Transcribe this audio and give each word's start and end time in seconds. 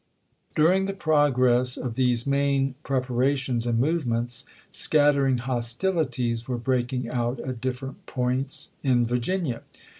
During 0.55 0.87
the 0.87 0.93
progress 0.95 1.77
of 1.77 1.93
these 1.93 2.25
main 2.25 2.73
preparations 2.81 3.67
and 3.67 3.77
movements, 3.77 4.45
scattering 4.71 5.37
hostilities 5.37 6.47
were 6.47 6.57
break 6.57 6.91
ing 6.91 7.07
out 7.07 7.39
at 7.41 7.61
different 7.61 8.07
points 8.07 8.69
in 8.81 9.05
Vii'ginia. 9.05 9.61